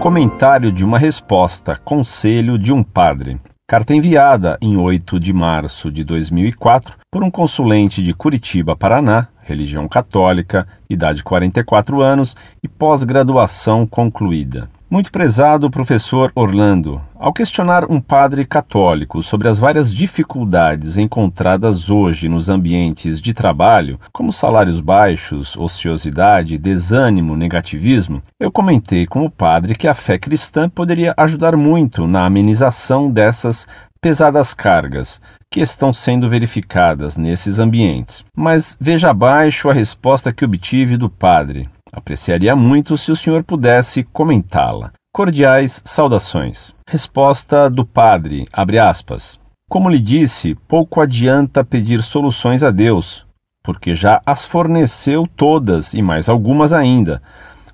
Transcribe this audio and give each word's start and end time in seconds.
comentário 0.00 0.72
de 0.72 0.82
uma 0.82 0.98
resposta, 0.98 1.76
conselho 1.76 2.58
de 2.58 2.72
um 2.72 2.82
padre. 2.82 3.38
Carta 3.68 3.94
enviada 3.94 4.56
em 4.58 4.78
8 4.78 5.20
de 5.20 5.30
março 5.30 5.92
de 5.92 6.02
2004 6.02 6.96
por 7.12 7.22
um 7.22 7.30
consulente 7.30 8.02
de 8.02 8.14
Curitiba, 8.14 8.74
Paraná, 8.74 9.28
religião 9.42 9.86
católica, 9.86 10.66
idade 10.88 11.22
44 11.22 12.00
anos 12.00 12.34
e 12.62 12.66
pós-graduação 12.66 13.86
concluída. 13.86 14.70
Muito 14.90 15.12
prezado 15.12 15.70
professor 15.70 16.32
Orlando, 16.34 17.00
ao 17.14 17.32
questionar 17.32 17.88
um 17.88 18.00
padre 18.00 18.44
católico 18.44 19.22
sobre 19.22 19.46
as 19.46 19.56
várias 19.56 19.94
dificuldades 19.94 20.98
encontradas 20.98 21.88
hoje 21.88 22.28
nos 22.28 22.48
ambientes 22.48 23.22
de 23.22 23.32
trabalho, 23.32 24.00
como 24.12 24.32
salários 24.32 24.80
baixos, 24.80 25.56
ociosidade, 25.56 26.58
desânimo, 26.58 27.36
negativismo, 27.36 28.20
eu 28.40 28.50
comentei 28.50 29.06
com 29.06 29.24
o 29.24 29.30
padre 29.30 29.76
que 29.76 29.86
a 29.86 29.94
fé 29.94 30.18
cristã 30.18 30.68
poderia 30.68 31.14
ajudar 31.16 31.56
muito 31.56 32.08
na 32.08 32.26
amenização 32.26 33.08
dessas 33.08 33.68
pesadas 34.00 34.52
cargas 34.52 35.20
que 35.48 35.60
estão 35.60 35.94
sendo 35.94 36.28
verificadas 36.28 37.16
nesses 37.16 37.60
ambientes. 37.60 38.24
Mas 38.34 38.76
veja 38.80 39.10
abaixo 39.10 39.70
a 39.70 39.72
resposta 39.72 40.32
que 40.32 40.44
obtive 40.44 40.96
do 40.96 41.08
padre. 41.08 41.68
Apreciaria 41.92 42.54
muito 42.54 42.96
se 42.96 43.10
o 43.10 43.16
senhor 43.16 43.42
pudesse 43.42 44.04
comentá-la. 44.04 44.92
Cordiais 45.12 45.82
saudações. 45.84 46.72
Resposta 46.86 47.68
do 47.68 47.84
padre, 47.84 48.46
abre 48.52 48.78
aspas. 48.78 49.40
Como 49.68 49.90
lhe 49.90 49.98
disse, 49.98 50.54
pouco 50.68 51.00
adianta 51.00 51.64
pedir 51.64 52.00
soluções 52.02 52.62
a 52.62 52.70
Deus, 52.70 53.26
porque 53.62 53.92
já 53.92 54.22
as 54.24 54.44
forneceu 54.44 55.26
todas 55.36 55.92
e 55.92 56.00
mais 56.00 56.28
algumas 56.28 56.72
ainda. 56.72 57.20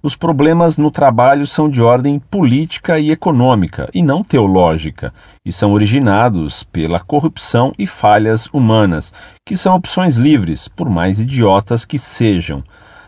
Os 0.03 0.17
problemas 0.17 0.79
no 0.79 0.91
trabalho 0.91 1.47
são 1.47 1.69
de 1.69 1.83
ordem 1.83 2.19
política 2.19 2.99
e 2.99 3.11
econômica, 3.11 3.89
e 3.93 4.03
não 4.03 4.23
teológica, 4.25 5.13
e 5.45 5.53
são 5.53 5.73
originados 5.73 6.65
pela 6.65 7.01
corrupção 7.01 7.73
e 7.79 7.87
falhas 7.87 8.47
humanas, 8.53 9.13
que 9.45 9.57
são 9.57 9.75
opções 9.75 10.17
livres, 10.17 10.69
por 10.69 10.89
mais 10.89 11.21
idiotas 11.21 11.85
que 11.85 11.99
sejam 11.99 12.63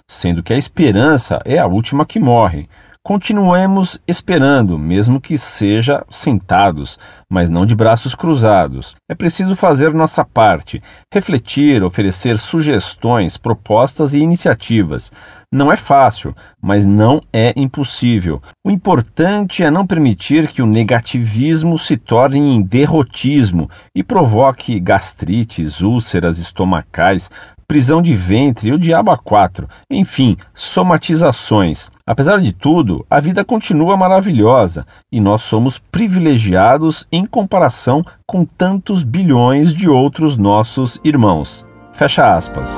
sendo 0.08 0.42
que 0.42 0.54
a 0.54 0.58
esperança 0.58 1.38
é 1.44 1.58
a 1.58 1.66
última 1.66 2.06
que 2.06 2.18
morre. 2.18 2.66
Continuemos 3.08 3.98
esperando, 4.06 4.78
mesmo 4.78 5.18
que 5.18 5.38
seja 5.38 6.04
sentados, 6.10 6.98
mas 7.26 7.48
não 7.48 7.64
de 7.64 7.74
braços 7.74 8.14
cruzados. 8.14 8.96
É 9.08 9.14
preciso 9.14 9.56
fazer 9.56 9.94
nossa 9.94 10.24
parte, 10.24 10.82
refletir, 11.10 11.82
oferecer 11.82 12.38
sugestões, 12.38 13.38
propostas 13.38 14.12
e 14.12 14.18
iniciativas. 14.18 15.10
Não 15.50 15.72
é 15.72 15.76
fácil, 15.76 16.36
mas 16.60 16.86
não 16.86 17.22
é 17.32 17.54
impossível. 17.56 18.42
O 18.62 18.70
importante 18.70 19.62
é 19.62 19.70
não 19.70 19.86
permitir 19.86 20.48
que 20.48 20.60
o 20.60 20.66
negativismo 20.66 21.78
se 21.78 21.96
torne 21.96 22.38
em 22.38 22.60
derrotismo 22.60 23.70
e 23.94 24.02
provoque 24.02 24.78
gastrites, 24.78 25.80
úlceras 25.80 26.36
estomacais, 26.36 27.30
prisão 27.68 28.00
de 28.00 28.16
ventre 28.16 28.72
o 28.72 28.78
diabo 28.78 29.10
a 29.10 29.18
quatro, 29.18 29.68
enfim, 29.90 30.38
somatizações. 30.54 31.90
Apesar 32.06 32.40
de 32.40 32.50
tudo, 32.50 33.04
a 33.10 33.20
vida 33.20 33.44
continua 33.44 33.94
maravilhosa 33.94 34.86
e 35.12 35.20
nós 35.20 35.42
somos 35.42 35.78
privilegiados 35.78 37.06
em 37.12 37.26
comparação 37.26 38.02
com 38.26 38.46
tantos 38.46 39.04
bilhões 39.04 39.74
de 39.74 39.86
outros 39.86 40.38
nossos 40.38 40.98
irmãos. 41.04 41.66
Fecha 41.92 42.34
aspas. 42.34 42.74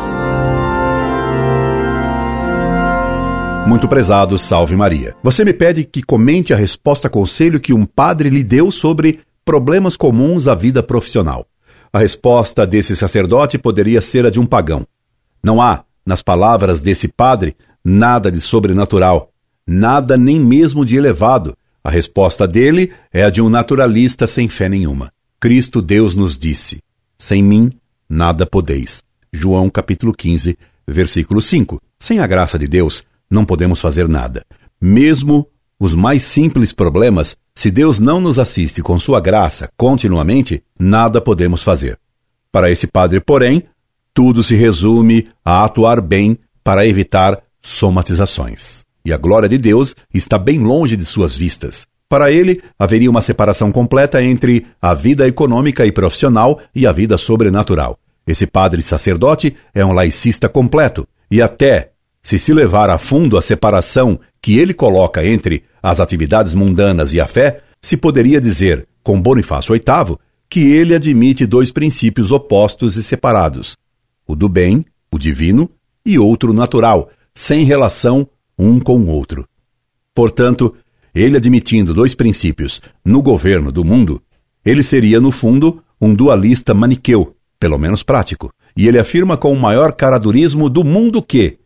Muito 3.69 3.86
prezado, 3.86 4.36
salve 4.36 4.75
Maria. 4.75 5.15
Você 5.22 5.44
me 5.44 5.53
pede 5.53 5.84
que 5.84 6.03
comente 6.03 6.53
a 6.53 6.56
resposta 6.56 7.09
conselho 7.09 7.60
que 7.60 7.72
um 7.72 7.86
padre 7.86 8.28
lhe 8.28 8.42
deu 8.42 8.72
sobre 8.72 9.20
problemas 9.44 9.97
comuns 9.97 10.48
à 10.48 10.54
vida 10.56 10.82
profissional. 10.82 11.47
A 11.93 11.99
resposta 11.99 12.67
desse 12.67 12.95
sacerdote 12.95 13.59
poderia 13.59 14.01
ser 14.01 14.25
a 14.25 14.31
de 14.31 14.39
um 14.39 14.47
pagão. 14.47 14.87
Não 15.43 15.61
há, 15.61 15.84
nas 16.06 16.23
palavras 16.23 16.81
desse 16.81 17.09
padre, 17.09 17.56
nada 17.84 18.31
de 18.31 18.41
sobrenatural, 18.41 19.33
nada 19.67 20.17
nem 20.17 20.39
mesmo 20.39 20.84
de 20.84 20.97
elevado. 20.97 21.56
A 21.83 21.91
resposta 21.91 22.47
dele 22.47 22.93
é 23.12 23.25
a 23.25 23.31
de 23.31 23.43
um 23.43 23.49
naturalista 23.49 24.27
sem 24.27 24.49
fé 24.49 24.69
nenhuma. 24.69 25.12
Cristo 25.41 25.83
Deus 25.83 26.15
nos 26.15 26.39
disse: 26.39 26.81
Sem 27.19 27.43
mim 27.43 27.73
nada 28.09 28.47
podeis. 28.47 29.03
João 29.33 29.69
capítulo 29.69 30.12
15, 30.12 30.57
versículo 30.87 31.43
5. 31.43 31.81
Sem 31.99 32.21
a 32.21 32.27
graça 32.27 32.59
de 32.59 32.69
Deus, 32.69 33.05
não 33.28 33.45
podemos 33.45 33.81
fazer 33.81 34.09
nada. 34.09 34.45
Mesmo 34.81 35.49
os 35.80 35.94
mais 35.94 36.22
simples 36.22 36.74
problemas, 36.74 37.38
se 37.54 37.70
Deus 37.70 37.98
não 37.98 38.20
nos 38.20 38.38
assiste 38.38 38.82
com 38.82 38.98
sua 38.98 39.18
graça 39.18 39.70
continuamente, 39.78 40.62
nada 40.78 41.22
podemos 41.22 41.62
fazer. 41.62 41.98
Para 42.52 42.70
esse 42.70 42.86
padre, 42.86 43.18
porém, 43.18 43.64
tudo 44.12 44.42
se 44.42 44.54
resume 44.54 45.28
a 45.42 45.64
atuar 45.64 46.02
bem 46.02 46.38
para 46.62 46.86
evitar 46.86 47.42
somatizações. 47.62 48.84
E 49.04 49.12
a 49.12 49.16
glória 49.16 49.48
de 49.48 49.56
Deus 49.56 49.96
está 50.12 50.38
bem 50.38 50.58
longe 50.58 50.96
de 50.96 51.06
suas 51.06 51.34
vistas. 51.34 51.86
Para 52.08 52.30
ele, 52.30 52.60
haveria 52.78 53.10
uma 53.10 53.22
separação 53.22 53.72
completa 53.72 54.22
entre 54.22 54.66
a 54.82 54.92
vida 54.92 55.26
econômica 55.26 55.86
e 55.86 55.92
profissional 55.92 56.60
e 56.74 56.86
a 56.86 56.92
vida 56.92 57.16
sobrenatural. 57.16 57.98
Esse 58.26 58.47
padre 58.47 58.82
sacerdote 58.82 59.56
é 59.72 59.84
um 59.84 59.92
laicista 59.92 60.48
completo, 60.48 61.08
e 61.30 61.41
até 61.41 61.90
se 62.22 62.38
se 62.38 62.53
levar 62.53 62.91
a 62.91 62.98
fundo 62.98 63.36
a 63.36 63.42
separação 63.42 64.20
que 64.41 64.58
ele 64.58 64.75
coloca 64.75 65.25
entre 65.25 65.64
as 65.82 66.00
atividades 66.00 66.54
mundanas 66.54 67.12
e 67.12 67.20
a 67.20 67.26
fé, 67.26 67.62
se 67.81 67.97
poderia 67.97 68.41
dizer, 68.41 68.86
com 69.03 69.20
Bonifácio 69.20 69.75
VIII, 69.75 70.16
que 70.48 70.60
ele 70.72 70.94
admite 70.94 71.47
dois 71.47 71.72
princípios 71.72 72.30
opostos 72.32 72.97
e 72.97 73.03
separados: 73.03 73.76
o 74.26 74.34
do 74.34 74.48
bem, 74.48 74.84
o 75.12 75.19
divino, 75.19 75.70
e 76.04 76.19
outro 76.19 76.53
natural, 76.53 77.10
sem 77.34 77.64
relação 77.64 78.28
um 78.59 78.78
com 78.78 78.98
o 78.98 79.09
outro. 79.09 79.47
Portanto, 80.14 80.75
ele 81.14 81.36
admitindo 81.36 81.94
dois 81.94 82.14
princípios 82.14 82.80
no 83.04 83.22
governo 83.22 83.72
do 83.72 83.84
mundo, 83.84 84.22
ele 84.64 84.82
seria, 84.82 85.20
no 85.20 85.30
fundo, 85.30 85.82
um 86.00 86.14
dualista 86.14 86.75
maniqueu, 86.75 87.34
pelo 87.59 87.78
menos 87.78 88.03
prático. 88.03 88.53
E 88.76 88.86
ele 88.86 88.98
afirma 88.98 89.36
com 89.36 89.53
o 89.53 89.59
maior 89.59 89.92
caradurismo 89.92 90.69
do 90.69 90.84
mundo 90.84 91.22
que 91.22 91.59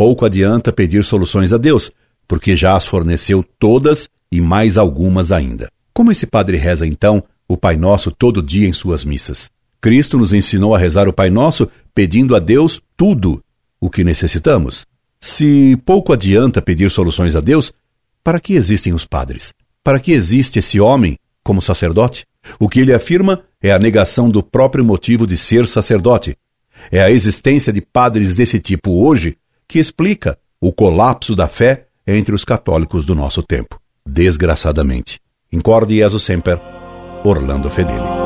pouco 0.00 0.24
adianta 0.24 0.72
pedir 0.72 1.04
soluções 1.04 1.52
a 1.52 1.58
Deus, 1.58 1.92
porque 2.26 2.56
já 2.56 2.74
as 2.74 2.86
forneceu 2.86 3.44
todas 3.58 4.08
e 4.32 4.40
mais 4.40 4.78
algumas 4.78 5.30
ainda. 5.30 5.70
Como 5.92 6.10
esse 6.10 6.26
padre 6.26 6.56
reza 6.56 6.86
então 6.86 7.22
o 7.46 7.54
Pai 7.54 7.76
Nosso 7.76 8.10
todo 8.10 8.42
dia 8.42 8.66
em 8.66 8.72
suas 8.72 9.04
missas? 9.04 9.50
Cristo 9.78 10.16
nos 10.16 10.32
ensinou 10.32 10.74
a 10.74 10.78
rezar 10.78 11.06
o 11.06 11.12
Pai 11.12 11.28
Nosso 11.28 11.68
pedindo 11.94 12.34
a 12.34 12.38
Deus 12.38 12.80
tudo 12.96 13.44
o 13.78 13.90
que 13.90 14.02
necessitamos. 14.02 14.86
Se 15.20 15.78
pouco 15.84 16.14
adianta 16.14 16.62
pedir 16.62 16.90
soluções 16.90 17.36
a 17.36 17.40
Deus, 17.40 17.70
para 18.24 18.40
que 18.40 18.54
existem 18.54 18.94
os 18.94 19.04
padres? 19.04 19.52
Para 19.84 20.00
que 20.00 20.12
existe 20.12 20.60
esse 20.60 20.80
homem 20.80 21.18
como 21.44 21.60
sacerdote? 21.60 22.24
O 22.58 22.70
que 22.70 22.80
ele 22.80 22.94
afirma 22.94 23.42
é 23.62 23.70
a 23.70 23.78
negação 23.78 24.30
do 24.30 24.42
próprio 24.42 24.82
motivo 24.82 25.26
de 25.26 25.36
ser 25.36 25.68
sacerdote. 25.68 26.34
É 26.90 27.02
a 27.02 27.10
existência 27.10 27.70
de 27.70 27.82
padres 27.82 28.36
desse 28.36 28.58
tipo 28.58 29.04
hoje 29.04 29.36
que 29.70 29.78
explica 29.78 30.36
o 30.60 30.72
colapso 30.72 31.36
da 31.36 31.46
fé 31.46 31.86
entre 32.04 32.34
os 32.34 32.44
católicos 32.44 33.04
do 33.04 33.14
nosso 33.14 33.40
tempo. 33.40 33.80
Desgraçadamente. 34.04 35.20
Incorde 35.52 35.96
Jesus 35.96 36.24
Semper, 36.24 36.60
Orlando 37.24 37.70
Fedeli. 37.70 38.19